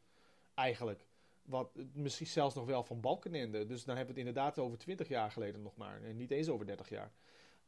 Eigenlijk. 0.55 1.07
Wat, 1.43 1.71
misschien 1.93 2.27
zelfs 2.27 2.55
nog 2.55 2.67
wel 2.67 2.83
van 2.83 3.01
Balkenende. 3.01 3.67
Dus 3.67 3.85
dan 3.85 3.97
hebben 3.97 4.15
we 4.15 4.21
het 4.21 4.29
inderdaad 4.29 4.59
over 4.59 4.79
20 4.79 5.09
jaar 5.09 5.31
geleden 5.31 5.63
nog 5.63 5.77
maar. 5.77 6.15
Niet 6.15 6.31
eens 6.31 6.49
over 6.49 6.67
30 6.67 6.89
jaar. 6.89 7.13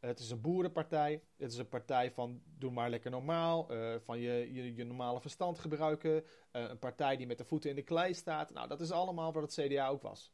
Het 0.01 0.19
is 0.19 0.31
een 0.31 0.41
boerenpartij. 0.41 1.23
Het 1.37 1.53
is 1.53 1.59
een 1.59 1.69
partij 1.69 2.11
van 2.11 2.43
doe 2.59 2.71
maar 2.71 2.91
lekker 2.91 3.11
normaal. 3.11 3.73
Uh, 3.73 3.95
van 3.99 4.19
je, 4.21 4.75
je, 4.75 4.85
normale 4.85 5.21
verstand 5.21 5.59
gebruiken. 5.59 6.13
Uh, 6.13 6.23
een 6.53 6.79
partij 6.79 7.17
die 7.17 7.27
met 7.27 7.39
de 7.39 7.45
voeten 7.45 7.71
in 7.71 7.77
de 7.77 7.83
klei 7.83 8.15
staat. 8.15 8.51
Nou, 8.51 8.69
dat 8.69 8.81
is 8.81 8.91
allemaal 8.91 9.33
wat 9.33 9.43
het 9.43 9.67
CDA 9.67 9.89
ook 9.89 10.03
was. 10.03 10.33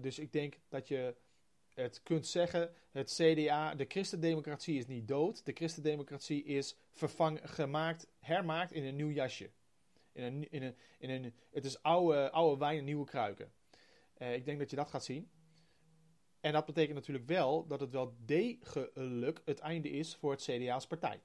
Dus 0.00 0.18
ik 0.18 0.32
denk 0.32 0.58
dat 0.68 0.88
je 0.88 1.14
het 1.74 2.02
kunt 2.02 2.26
zeggen: 2.26 2.74
het 2.90 3.12
CDA, 3.14 3.74
de 3.74 3.84
christendemocratie 3.88 4.78
is 4.78 4.86
niet 4.86 5.08
dood. 5.08 5.44
De 5.44 5.52
christendemocratie 5.52 6.44
is 6.44 6.76
vervang, 6.90 7.40
gemaakt, 7.42 8.06
hermaakt 8.18 8.72
in 8.72 8.84
een 8.84 8.96
nieuw 8.96 9.10
jasje. 9.10 9.50
In 10.14 10.50
in 10.50 10.76
in 10.98 11.34
het 11.50 11.64
is 11.64 11.82
oude, 11.82 12.30
oude 12.30 12.58
wijn 12.58 12.78
en 12.78 12.84
nieuwe 12.84 13.04
kruiken. 13.04 13.52
ik 14.18 14.44
denk 14.44 14.58
dat 14.58 14.70
je 14.70 14.76
dat 14.76 14.88
gaat 14.88 15.04
zien. 15.04 15.30
En 16.40 16.52
dat 16.52 16.66
betekent 16.66 16.94
natuurlijk 16.94 17.26
wel 17.26 17.66
dat 17.66 17.80
het 17.80 17.90
wel 17.90 18.14
degelijk 18.24 19.42
het 19.44 19.58
einde 19.58 19.90
is 19.90 20.16
voor 20.16 20.30
het 20.30 20.42
CDA 20.42 20.74
als 20.74 20.86
partij. 20.86 21.22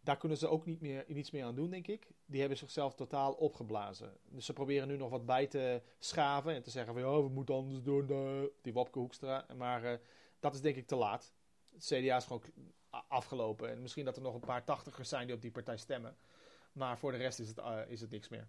Daar 0.00 0.16
kunnen 0.16 0.38
ze 0.38 0.48
ook 0.48 0.66
niet 0.66 0.80
meer, 0.80 1.04
niets 1.06 1.30
meer 1.30 1.44
aan 1.44 1.54
doen, 1.54 1.70
denk 1.70 1.86
ik. 1.86 2.08
Die 2.26 2.40
hebben 2.40 2.58
zichzelf 2.58 2.94
totaal 2.94 3.32
opgeblazen. 3.32 4.16
Dus 4.28 4.44
ze 4.44 4.52
proberen 4.52 4.88
nu 4.88 4.96
nog 4.96 5.10
wat 5.10 5.26
bij 5.26 5.46
te 5.46 5.82
schaven 5.98 6.54
en 6.54 6.62
te 6.62 6.70
zeggen 6.70 6.94
van 6.94 7.02
ja, 7.02 7.22
we 7.22 7.28
moeten 7.28 7.54
anders 7.54 7.82
doen, 7.82 8.10
uh, 8.10 8.42
die 8.62 8.72
Wopke 8.72 8.98
Hoekstra. 8.98 9.46
Maar 9.56 9.84
uh, 9.84 9.92
dat 10.40 10.54
is 10.54 10.60
denk 10.60 10.76
ik 10.76 10.86
te 10.86 10.96
laat. 10.96 11.34
Het 11.72 11.84
CDA 11.84 12.16
is 12.16 12.24
gewoon 12.24 12.42
afgelopen. 13.08 13.70
En 13.70 13.82
misschien 13.82 14.04
dat 14.04 14.16
er 14.16 14.22
nog 14.22 14.34
een 14.34 14.40
paar 14.40 14.64
tachtigers 14.64 15.08
zijn 15.08 15.26
die 15.26 15.34
op 15.34 15.42
die 15.42 15.50
partij 15.50 15.76
stemmen. 15.76 16.16
Maar 16.74 16.98
voor 16.98 17.12
de 17.12 17.18
rest 17.18 17.38
is 17.38 17.48
het, 17.48 17.58
uh, 17.58 17.78
is 17.86 18.00
het 18.00 18.10
niks 18.10 18.28
meer. 18.28 18.48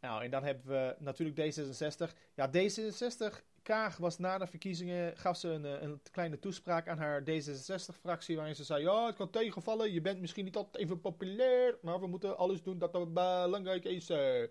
Nou, 0.00 0.24
en 0.24 0.30
dan 0.30 0.44
hebben 0.44 0.66
we 0.66 0.96
natuurlijk 0.98 1.36
D66. 1.38 2.12
Ja, 2.34 2.50
D66 2.50 3.44
Kaag 3.66 3.96
was 3.96 4.18
na 4.18 4.38
de 4.38 4.46
verkiezingen, 4.46 5.16
gaf 5.16 5.36
ze 5.36 5.48
een, 5.48 5.64
eh, 5.64 5.82
een 5.82 6.00
kleine 6.10 6.38
toespraak 6.38 6.88
aan 6.88 6.98
haar 6.98 7.22
D66-fractie. 7.24 8.36
Waarin 8.36 8.54
ze 8.54 8.64
zei: 8.64 8.82
Ja, 8.82 9.06
het 9.06 9.16
kan 9.16 9.30
tegenvallen. 9.30 9.92
Je 9.92 10.00
bent 10.00 10.20
misschien 10.20 10.44
niet 10.44 10.56
altijd 10.56 10.76
even 10.76 11.00
populair. 11.00 11.78
Maar 11.82 12.00
we 12.00 12.06
moeten 12.06 12.36
alles 12.36 12.62
doen 12.62 12.78
dat 12.78 12.92
dat 12.92 13.14
belangrijk 13.14 13.84
is. 13.84 14.10
Eh. 14.10 14.42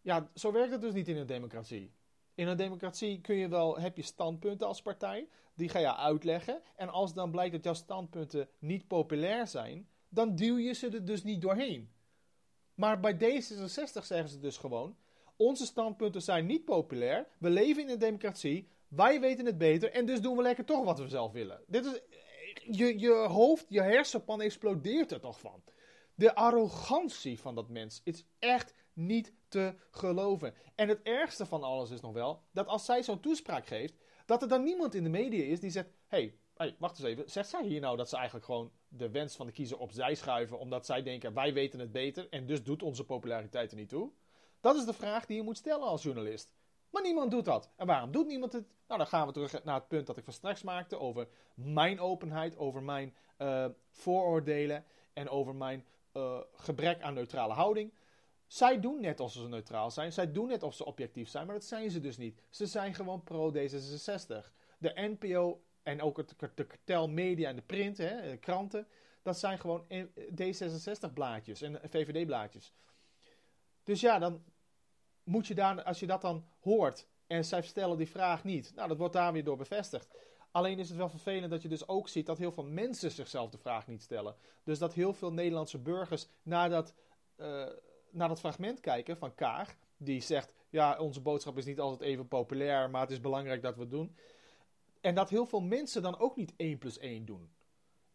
Ja, 0.00 0.30
zo 0.34 0.52
werkt 0.52 0.72
het 0.72 0.80
dus 0.80 0.92
niet 0.92 1.08
in 1.08 1.16
een 1.16 1.26
democratie. 1.26 1.92
In 2.34 2.48
een 2.48 2.56
democratie 2.56 3.20
kun 3.20 3.36
je 3.36 3.48
wel, 3.48 3.78
heb 3.78 3.96
je 3.96 4.02
standpunten 4.02 4.66
als 4.66 4.82
partij. 4.82 5.28
Die 5.54 5.68
ga 5.68 5.78
je 5.78 5.96
uitleggen. 5.96 6.62
En 6.76 6.88
als 6.88 7.14
dan 7.14 7.30
blijkt 7.30 7.52
dat 7.52 7.64
jouw 7.64 7.74
standpunten 7.74 8.48
niet 8.58 8.86
populair 8.86 9.46
zijn. 9.46 9.88
Dan 10.14 10.34
duw 10.34 10.56
je 10.58 10.72
ze 10.72 10.88
er 10.88 11.04
dus 11.04 11.22
niet 11.22 11.40
doorheen. 11.40 11.90
Maar 12.74 13.00
bij 13.00 13.14
D66 13.14 14.02
zeggen 14.02 14.28
ze 14.28 14.38
dus 14.38 14.56
gewoon: 14.56 14.96
onze 15.36 15.66
standpunten 15.66 16.22
zijn 16.22 16.46
niet 16.46 16.64
populair. 16.64 17.26
We 17.38 17.50
leven 17.50 17.82
in 17.82 17.88
een 17.88 17.98
democratie. 17.98 18.68
Wij 18.88 19.20
weten 19.20 19.46
het 19.46 19.58
beter. 19.58 19.92
En 19.92 20.06
dus 20.06 20.20
doen 20.20 20.36
we 20.36 20.42
lekker 20.42 20.64
toch 20.64 20.84
wat 20.84 20.98
we 20.98 21.08
zelf 21.08 21.32
willen. 21.32 21.60
Dit 21.66 21.84
is, 21.84 22.00
je, 22.76 22.98
je 22.98 23.12
hoofd, 23.12 23.66
je 23.68 23.82
hersenpan 23.82 24.40
explodeert 24.40 25.10
er 25.12 25.20
toch 25.20 25.40
van. 25.40 25.62
De 26.14 26.34
arrogantie 26.34 27.40
van 27.40 27.54
dat 27.54 27.68
mens 27.68 28.00
is 28.04 28.24
echt 28.38 28.74
niet 28.92 29.32
te 29.48 29.74
geloven. 29.90 30.54
En 30.74 30.88
het 30.88 31.02
ergste 31.02 31.46
van 31.46 31.62
alles 31.62 31.90
is 31.90 32.00
nog 32.00 32.12
wel 32.12 32.42
dat 32.50 32.66
als 32.66 32.84
zij 32.84 33.02
zo'n 33.02 33.20
toespraak 33.20 33.66
geeft, 33.66 33.94
dat 34.26 34.42
er 34.42 34.48
dan 34.48 34.62
niemand 34.62 34.94
in 34.94 35.02
de 35.02 35.10
media 35.10 35.44
is 35.44 35.60
die 35.60 35.70
zegt: 35.70 35.88
hey, 36.06 36.38
hey, 36.54 36.76
wacht 36.78 36.98
eens 36.98 37.08
even. 37.08 37.30
Zegt 37.30 37.48
zij 37.48 37.64
hier 37.64 37.80
nou 37.80 37.96
dat 37.96 38.08
ze 38.08 38.16
eigenlijk 38.16 38.44
gewoon 38.44 38.72
de 38.88 39.10
wens 39.10 39.36
van 39.36 39.46
de 39.46 39.52
kiezer 39.52 39.78
opzij 39.78 40.14
schuiven 40.14 40.58
omdat 40.58 40.86
zij 40.86 41.02
denken: 41.02 41.34
wij 41.34 41.52
weten 41.52 41.78
het 41.78 41.92
beter 41.92 42.28
en 42.30 42.46
dus 42.46 42.62
doet 42.62 42.82
onze 42.82 43.04
populariteit 43.04 43.70
er 43.70 43.76
niet 43.76 43.88
toe? 43.88 44.10
Dat 44.60 44.76
is 44.76 44.84
de 44.84 44.92
vraag 44.92 45.26
die 45.26 45.36
je 45.36 45.42
moet 45.42 45.56
stellen 45.56 45.86
als 45.86 46.02
journalist. 46.02 46.52
Maar 46.90 47.02
niemand 47.02 47.30
doet 47.30 47.44
dat. 47.44 47.70
En 47.76 47.86
waarom 47.86 48.12
doet 48.12 48.26
niemand 48.26 48.52
het? 48.52 48.66
Nou, 48.86 48.98
dan 48.98 49.06
gaan 49.06 49.26
we 49.26 49.32
terug 49.32 49.64
naar 49.64 49.74
het 49.74 49.88
punt 49.88 50.06
dat 50.06 50.16
ik 50.16 50.24
van 50.24 50.32
straks 50.32 50.62
maakte 50.62 50.98
over 50.98 51.28
mijn 51.54 52.00
openheid, 52.00 52.56
over 52.56 52.82
mijn 52.82 53.14
uh, 53.38 53.66
vooroordelen 53.90 54.84
en 55.12 55.28
over 55.28 55.54
mijn 55.54 55.86
uh, 56.12 56.40
gebrek 56.52 57.02
aan 57.02 57.14
neutrale 57.14 57.52
houding. 57.52 57.92
Zij 58.46 58.80
doen 58.80 59.00
net 59.00 59.20
alsof 59.20 59.42
ze 59.42 59.48
neutraal 59.48 59.90
zijn. 59.90 60.12
Zij 60.12 60.32
doen 60.32 60.46
net 60.46 60.62
alsof 60.62 60.76
ze 60.76 60.84
objectief 60.84 61.28
zijn, 61.28 61.46
maar 61.46 61.54
dat 61.54 61.64
zijn 61.64 61.90
ze 61.90 62.00
dus 62.00 62.16
niet. 62.16 62.40
Ze 62.50 62.66
zijn 62.66 62.94
gewoon 62.94 63.22
pro-D66. 63.22 64.52
De 64.78 65.16
NPO 65.18 65.62
en 65.82 66.02
ook 66.02 66.16
het, 66.16 66.34
de 66.54 66.66
kartel 66.66 67.08
media 67.08 67.48
en 67.48 67.56
de 67.56 67.62
print, 67.62 67.98
hè, 67.98 68.30
de 68.30 68.36
kranten, 68.36 68.86
dat 69.22 69.38
zijn 69.38 69.58
gewoon 69.58 69.84
D66-blaadjes 70.14 71.62
en 71.62 71.80
VVD-blaadjes. 71.90 72.72
Dus 73.82 74.00
ja, 74.00 74.18
dan 74.18 74.44
moet 75.22 75.46
je 75.46 75.54
daar, 75.54 75.82
als 75.82 76.00
je 76.00 76.06
dat 76.06 76.20
dan 76.20 76.46
hoort 76.60 77.06
en 77.26 77.44
zij 77.44 77.62
stellen 77.62 77.96
die 77.96 78.08
vraag 78.10 78.44
niet, 78.44 78.72
nou, 78.74 78.88
dat 78.88 78.98
wordt 78.98 79.12
daar 79.12 79.32
weer 79.32 79.44
door 79.44 79.56
bevestigd. 79.56 80.08
Alleen 80.50 80.78
is 80.78 80.88
het 80.88 80.98
wel 80.98 81.08
vervelend 81.08 81.50
dat 81.50 81.62
je 81.62 81.68
dus 81.68 81.88
ook 81.88 82.08
ziet 82.08 82.26
dat 82.26 82.38
heel 82.38 82.52
veel 82.52 82.64
mensen 82.64 83.10
zichzelf 83.10 83.50
de 83.50 83.58
vraag 83.58 83.86
niet 83.86 84.02
stellen. 84.02 84.36
Dus 84.64 84.78
dat 84.78 84.94
heel 84.94 85.12
veel 85.12 85.32
Nederlandse 85.32 85.78
burgers 85.78 86.28
nadat 86.42 86.94
uh, 87.36 87.66
naar 88.10 88.28
dat 88.28 88.40
fragment 88.40 88.80
kijken 88.80 89.16
van 89.16 89.34
Kaag, 89.34 89.76
die 89.96 90.20
zegt: 90.20 90.52
Ja, 90.68 90.98
onze 90.98 91.20
boodschap 91.20 91.58
is 91.58 91.64
niet 91.64 91.80
altijd 91.80 92.00
even 92.00 92.28
populair, 92.28 92.90
maar 92.90 93.00
het 93.00 93.10
is 93.10 93.20
belangrijk 93.20 93.62
dat 93.62 93.74
we 93.74 93.80
het 93.80 93.90
doen. 93.90 94.16
En 95.02 95.14
dat 95.14 95.30
heel 95.30 95.46
veel 95.46 95.60
mensen 95.60 96.02
dan 96.02 96.18
ook 96.18 96.36
niet 96.36 96.52
1 96.56 96.78
plus 96.78 96.98
1 96.98 97.24
doen. 97.24 97.50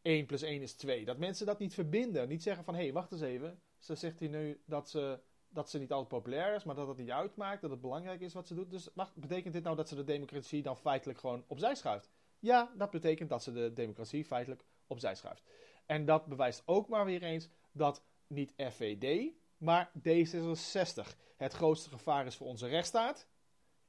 1 0.01 0.25
plus 0.25 0.41
1 0.41 0.62
is 0.62 0.74
2. 0.74 1.06
Dat 1.06 1.17
mensen 1.17 1.46
dat 1.46 1.60
niet 1.60 1.74
verbinden. 1.74 2.27
Niet 2.27 2.44
zeggen 2.44 2.63
van, 2.63 2.75
hé, 2.75 2.82
hey, 2.82 2.94
wacht 2.94 3.12
eens 3.12 3.22
even. 3.22 3.62
Ze 3.77 3.96
zegt 3.96 4.20
hier 4.20 4.29
nu 4.29 4.62
dat 4.65 4.89
ze, 4.89 5.20
dat 5.50 5.70
ze 5.70 5.79
niet 5.79 5.91
altijd 5.91 6.22
populair 6.22 6.56
is, 6.56 6.63
maar 6.63 6.75
dat 6.75 6.88
het 6.88 6.98
niet 6.98 7.12
uitmaakt, 7.12 7.62
dat 7.62 7.72
het 7.72 7.82
belangrijk 7.82 8.22
is 8.22 8.34
wat 8.34 8.48
ze 8.48 8.53
doet. 8.53 8.72
Dus 8.72 8.89
betekent 9.15 9.53
dit 9.53 9.63
nou 9.63 9.75
dat 9.75 9.89
ze 9.89 9.96
de 9.96 10.03
democratie 10.03 10.62
dan 10.62 10.77
feitelijk 10.77 11.20
gewoon 11.20 11.44
opzij 11.48 11.75
schuift? 11.75 12.12
Ja, 12.39 12.74
dat 12.77 12.91
betekent 12.91 13.29
dat 13.29 13.44
ze 13.44 13.51
de 13.51 13.74
democratie 13.74 14.25
feitelijk 14.25 14.63
opzij 14.88 15.15
schuift. 15.15 15.44
En 15.86 16.06
dat 16.06 16.25
bewijst 16.25 16.63
ook 16.65 16.88
maar 16.88 17.06
weer 17.06 17.24
eens 17.24 17.50
dat 17.72 18.03
niet 18.27 18.53
FVD, 18.58 19.32
maar 19.58 19.91
D66 19.98 21.17
het 21.38 21.53
grootste 21.53 21.89
gevaar 21.89 22.25
is 22.25 22.36
voor 22.36 22.48
onze 22.48 22.67
rechtsstaat 22.67 23.27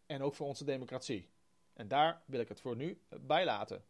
en 0.07 0.23
ook 0.23 0.35
voor 0.35 0.47
onze 0.47 0.65
democratie. 0.65 1.29
En 1.79 1.89
daar 1.89 2.21
wil 2.27 2.41
ik 2.41 2.49
het 2.49 2.61
voor 2.61 2.77
nu 2.77 2.99
bij 3.21 3.45
laten. 3.45 3.83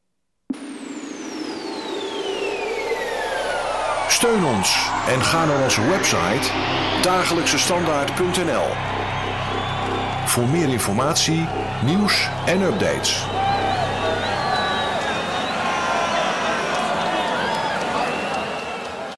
Steun 4.08 4.44
ons 4.44 4.90
en 5.08 5.22
ga 5.22 5.44
naar 5.44 5.62
onze 5.62 5.88
website 5.88 6.52
dagelijksestandaard.nl 7.02 8.98
voor 10.28 10.48
meer 10.48 10.68
informatie, 10.68 11.46
nieuws 11.84 12.28
en 12.46 12.60
updates. 12.60 13.26